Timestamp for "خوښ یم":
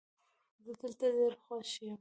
1.43-1.89